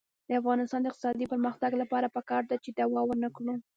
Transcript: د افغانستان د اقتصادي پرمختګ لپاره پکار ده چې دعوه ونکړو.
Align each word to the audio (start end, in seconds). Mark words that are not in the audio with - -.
د 0.27 0.29
افغانستان 0.41 0.79
د 0.81 0.87
اقتصادي 0.89 1.25
پرمختګ 1.33 1.71
لپاره 1.81 2.13
پکار 2.15 2.43
ده 2.49 2.55
چې 2.63 2.69
دعوه 2.77 3.01
ونکړو. 3.05 3.53